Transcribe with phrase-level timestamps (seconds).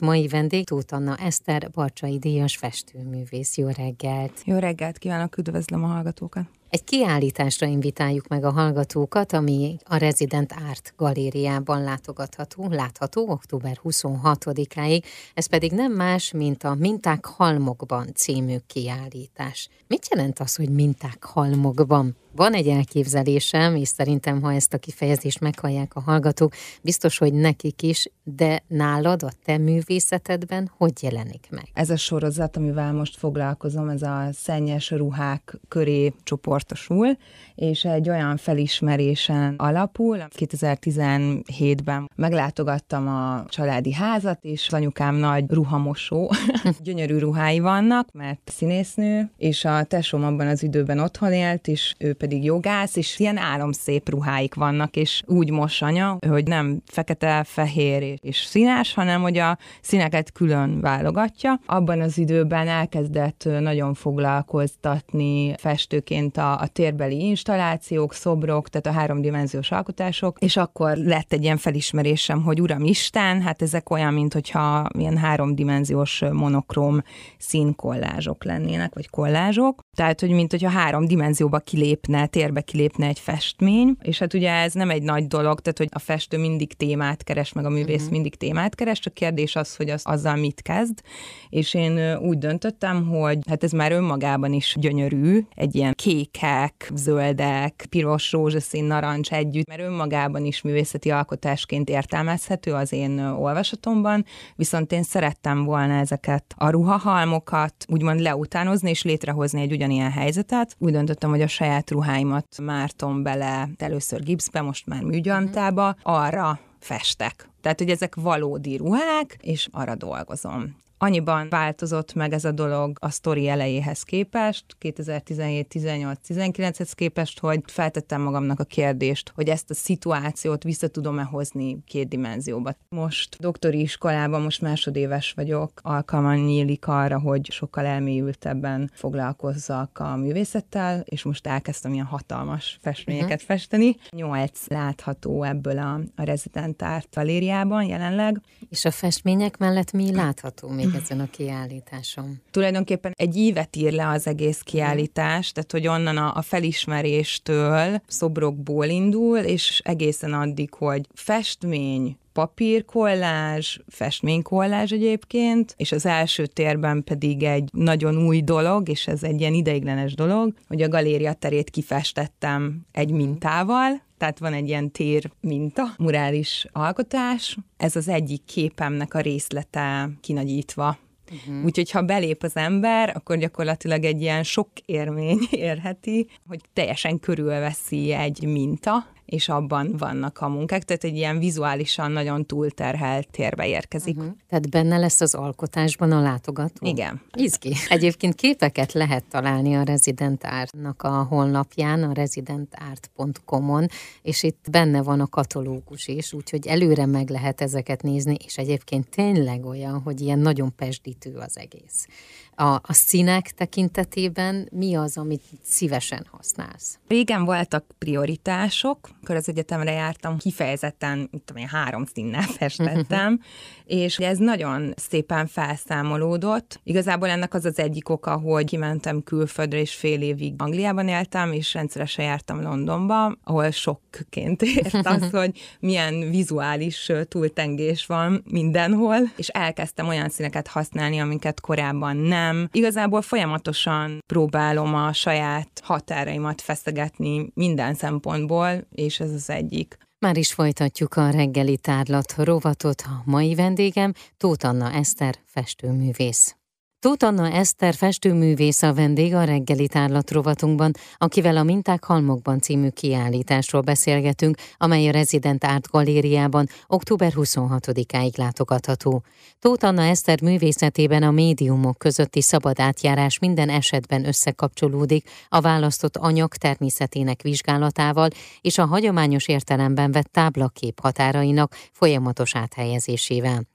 [0.00, 3.56] Mai vendég Tóth Anna Eszter, Barcsai Díjas festőművész.
[3.56, 4.42] Jó reggelt!
[4.44, 6.44] Jó reggelt kívánok, üdvözlöm a hallgatókat!
[6.68, 15.04] Egy kiállításra invitáljuk meg a hallgatókat, ami a Resident Art galériában látogatható, látható október 26-áig,
[15.34, 19.68] ez pedig nem más, mint a Minták halmokban című kiállítás.
[19.86, 22.16] Mit jelent az, hogy minták halmokban?
[22.34, 27.82] Van egy elképzelésem, és szerintem, ha ezt a kifejezést meghallják a hallgatók, biztos, hogy nekik
[27.82, 31.64] is, de nálad, a te művészetedben hogy jelenik meg?
[31.74, 37.16] Ez a sorozat, amivel most foglalkozom, ez a szennyes ruhák köré csoportosul,
[37.54, 40.24] és egy olyan felismerésen alapul.
[40.38, 46.30] 2017-ben meglátogattam a családi házat, és anyukám nagy ruhamosó,
[46.82, 52.12] gyönyörű ruhái vannak, mert színésznő, és a tesóm abban az időben otthon élt, és ő
[52.22, 55.82] pedig jogász, és ilyen álomszép ruháik vannak, és úgy mos
[56.28, 61.60] hogy nem fekete, fehér és színes, hanem hogy a színeket külön válogatja.
[61.66, 69.70] Abban az időben elkezdett nagyon foglalkoztatni festőként a, a térbeli installációk, szobrok, tehát a háromdimenziós
[69.70, 74.88] alkotások, és akkor lett egy ilyen felismerésem, hogy uram Isten, hát ezek olyan, mint hogyha
[74.98, 77.02] ilyen háromdimenziós monokróm
[77.38, 79.80] színkollázsok lennének, vagy kollázsok.
[79.96, 84.50] Tehát, hogy mint hogyha három dimenzióba kilépne kilépne, térbe kilépne egy festmény, és hát ugye
[84.50, 87.96] ez nem egy nagy dolog, tehát hogy a festő mindig témát keres, meg a művész
[87.96, 88.10] uh-huh.
[88.10, 91.00] mindig témát keres, csak kérdés az, hogy az, azzal mit kezd,
[91.48, 97.86] és én úgy döntöttem, hogy hát ez már önmagában is gyönyörű, egy ilyen kékek, zöldek,
[97.88, 104.24] piros, rózsaszín, narancs együtt, mert önmagában is művészeti alkotásként értelmezhető az én olvasatomban,
[104.56, 110.76] viszont én szerettem volna ezeket a ruhahalmokat úgymond leutánozni és létrehozni egy ugyanilyen helyzetet.
[110.78, 116.60] Úgy döntöttem, hogy a saját ruha ruháimat mártom bele először gipszbe, most már műgyantába, arra
[116.78, 117.48] festek.
[117.60, 120.76] Tehát, hogy ezek valódi ruhák, és arra dolgozom.
[121.04, 128.60] Annyiban változott meg ez a dolog a sztori elejéhez képest, 2017-18-19-hez képest, hogy feltettem magamnak
[128.60, 132.74] a kérdést, hogy ezt a szituációt vissza tudom-e hozni két dimenzióba.
[132.88, 141.02] Most doktori iskolában, most másodéves vagyok, alkalman nyílik arra, hogy sokkal elmélyültebben foglalkozzak a művészettel,
[141.04, 143.46] és most elkezdtem ilyen hatalmas festményeket uh-huh.
[143.46, 143.96] festeni.
[144.10, 148.40] Nyolc látható ebből a, a Resident Art galériában jelenleg.
[148.70, 150.90] És a festmények mellett mi látható még?
[150.94, 152.40] Ezen a kiállításon?
[152.50, 158.86] Tulajdonképpen egy ívet ír le az egész kiállítás, tehát hogy onnan a, a felismeréstől szobrokból
[158.86, 167.68] indul, és egészen addig, hogy festmény, papírkollázs, festménykollázs egyébként, és az első térben pedig egy
[167.72, 173.10] nagyon új dolog, és ez egy ilyen ideiglenes dolog, hogy a galéria terét kifestettem egy
[173.10, 177.56] mintával, tehát van egy ilyen tér minta, murális alkotás.
[177.76, 180.98] Ez az egyik képemnek a részlete kinagyítva
[181.32, 181.64] Uh-huh.
[181.64, 188.12] Úgyhogy ha belép az ember, akkor gyakorlatilag egy ilyen sok érmény érheti, hogy teljesen körülveszi
[188.12, 194.16] egy minta, és abban vannak a munkák, tehát egy ilyen vizuálisan nagyon túlterhelt térbe érkezik.
[194.16, 194.32] Uh-huh.
[194.48, 196.86] Tehát benne lesz az alkotásban a látogató?
[196.86, 197.20] Igen.
[197.36, 197.74] Izgi.
[197.88, 203.86] Egyébként képeket lehet találni a Resident Art-nak a honlapján, a residentart.com-on,
[204.22, 209.08] és itt benne van a katalógus is, úgyhogy előre meg lehet ezeket nézni, és egyébként
[209.08, 212.06] tényleg olyan, hogy ilyen nagyon pesdítő az egész.
[212.54, 216.98] A, a színek tekintetében mi az, amit szívesen használsz?
[217.08, 223.40] Régen voltak prioritások, amikor az egyetemre jártam, kifejezetten, mit tudom én, három színnel festettem,
[223.84, 226.80] és ez nagyon szépen felszámolódott.
[226.84, 231.74] Igazából ennek az az egyik oka, hogy kimentem külföldre, és fél évig Angliában éltem, és
[231.74, 240.08] rendszeresen jártam Londonba, ahol sokként ért az, hogy milyen vizuális túltengés van mindenhol, és elkezdtem
[240.08, 242.41] olyan színeket használni, amiket korábban nem.
[242.72, 249.96] Igazából folyamatosan próbálom a saját határaimat feszegetni minden szempontból, és ez az egyik.
[250.18, 253.02] Már is folytatjuk a reggeli tárlat rovatot.
[253.06, 256.56] A mai vendégem Tóth Anna Eszter, festőművész.
[257.02, 262.88] Tóth Anna Eszter festőművész a vendég a reggeli tárlat rovatunkban, akivel a Minták Halmokban című
[262.88, 269.22] kiállításról beszélgetünk, amely a Resident Art Galériában október 26-áig látogatható.
[269.58, 276.54] Tóth Anna Eszter művészetében a médiumok közötti szabad átjárás minden esetben összekapcsolódik a választott anyag
[276.54, 278.28] természetének vizsgálatával
[278.60, 283.71] és a hagyományos értelemben vett táblakép határainak folyamatos áthelyezésével.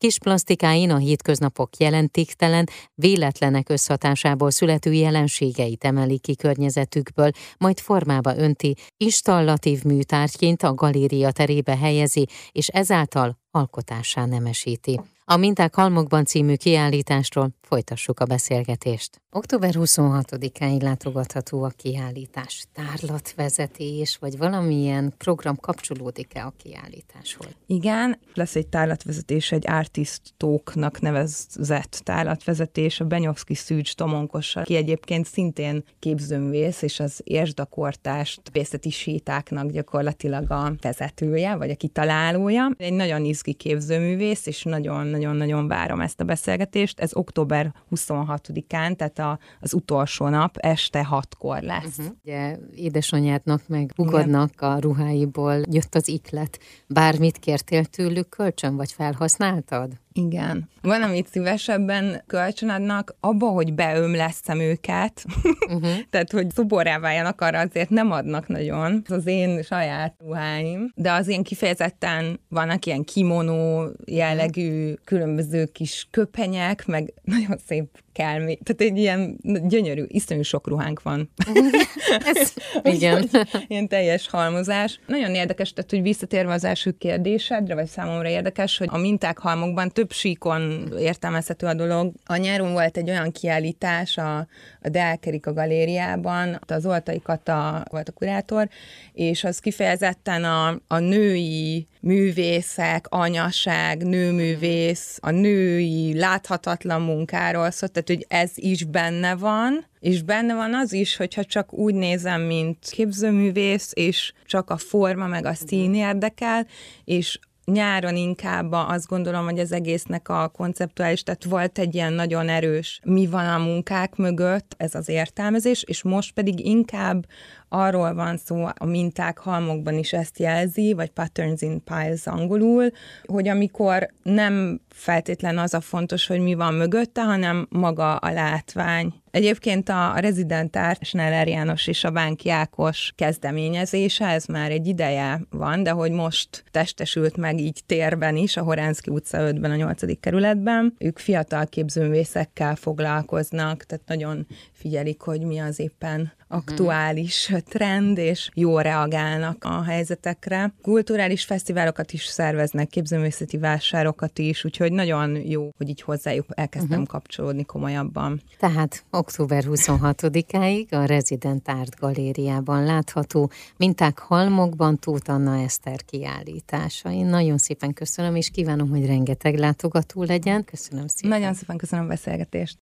[0.00, 8.76] Kis plastikáin a hétköznapok jelentéktelen, véletlenek összhatásából születő jelenségeit emeli ki környezetükből, majd formába önti,
[8.96, 15.00] installatív műtárgyként a galéria terébe helyezi, és ezáltal alkotásá nemesíti.
[15.24, 19.22] A Minták Halmokban című kiállításról folytassuk a beszélgetést.
[19.32, 22.64] Október 26-áig látogatható a kiállítás.
[22.72, 27.46] Tárlatvezetés, vagy valamilyen program kapcsolódik-e a kiállításhoz?
[27.66, 35.26] Igen, lesz egy tárlatvezetés, egy artist talknak nevezett tárlatvezetés a Benyovszki Szűcs Tomonkossal, ki egyébként
[35.26, 42.70] szintén képzőművész, és az érsdakortást pészeti sétáknak gyakorlatilag a vezetője, vagy a kitalálója.
[42.76, 47.00] Egy nagyon izgi képzőművész, és nagyon-nagyon-nagyon várom ezt a beszélgetést.
[47.00, 51.98] Ez október 26-án, tehát a, az utolsó nap, este hatkor lesz.
[51.98, 52.14] Uh-huh.
[52.24, 56.58] Ugye édesanyádnak meg bugadnak a ruháiból jött az iklet.
[56.86, 59.92] Bármit kértél tőlük kölcsön, vagy felhasználtad?
[60.12, 60.68] Igen.
[60.82, 65.24] Van, amit szívesebben kölcsönadnak, abba, hogy beömleszem őket,
[65.66, 65.96] uh-huh.
[66.10, 69.02] tehát, hogy szoborrá váljanak, arra azért nem adnak nagyon.
[69.08, 76.86] Az én saját ruháim, de az ilyen kifejezetten vannak ilyen kimonó jellegű különböző kis köpenyek,
[76.86, 78.58] meg nagyon szép kelmi.
[78.62, 81.30] Tehát egy ilyen gyönyörű, iszonyú sok ruhánk van.
[82.34, 82.52] Ez,
[82.82, 83.28] igen.
[83.66, 85.00] ilyen teljes halmozás.
[85.06, 89.90] Nagyon érdekes, tehát hogy visszatérve az első kérdésedre, vagy számomra érdekes, hogy a minták halmokban
[90.10, 92.12] több síkon értelmezhető a dolog.
[92.24, 94.36] A nyáron volt egy olyan kiállítás a,
[94.82, 98.68] a Delkerika galériában, az Oltai Kata volt a kurátor,
[99.12, 108.08] és az kifejezetten a, a női művészek, anyaság, nőművész, a női láthatatlan munkáról szólt, tehát
[108.08, 112.78] hogy ez is benne van, és benne van az is, hogyha csak úgy nézem, mint
[112.90, 116.66] képzőművész, és csak a forma meg a szín érdekel,
[117.04, 117.38] és
[117.72, 123.00] nyáron inkább azt gondolom, hogy az egésznek a konceptuális, tehát volt egy ilyen nagyon erős
[123.04, 127.26] mi van a munkák mögött, ez az értelmezés, és most pedig inkább
[127.68, 132.90] arról van szó, a minták halmokban is ezt jelzi, vagy patterns in piles angolul,
[133.24, 139.14] hogy amikor nem feltétlen az a fontos, hogy mi van mögötte, hanem maga a látvány.
[139.30, 145.40] Egyébként a Resident Art Schneller János és a Bánki Ákos kezdeményezése, ez már egy ideje
[145.50, 150.20] van, de hogy most testesült meg így térben is, a Horánszki utca 5-ben, a 8.
[150.20, 150.94] kerületben.
[150.98, 158.82] Ők fiatal képzőművészekkel foglalkoznak, tehát nagyon figyelik, hogy mi az éppen aktuális trend, és jól
[158.82, 160.74] reagálnak a helyzetekre.
[160.82, 167.06] Kulturális fesztiválokat is szerveznek, képzőművészeti vásárokat is, úgyhogy nagyon jó, hogy így hozzájuk elkezdtem uh-huh.
[167.06, 168.40] kapcsolódni komolyabban.
[168.58, 177.10] Tehát október 26-áig a Resident Art Galériában látható Minták Halmokban Tóth Anna Eszter kiállítása.
[177.10, 180.64] Én nagyon szépen köszönöm, és kívánom, hogy rengeteg látogató legyen.
[180.64, 181.38] Köszönöm szépen.
[181.38, 182.76] Nagyon szépen köszönöm a beszélgetést.